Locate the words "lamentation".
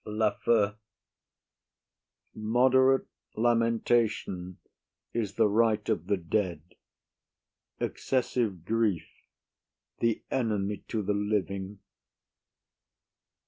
3.35-4.57